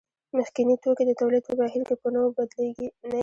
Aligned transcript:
مخکیني 0.37 0.75
توکي 0.83 1.03
د 1.07 1.11
تولید 1.19 1.43
په 1.47 1.53
بهیر 1.59 1.81
کې 1.87 1.95
په 2.01 2.07
نویو 2.13 2.35
بدلېږي 2.37 2.87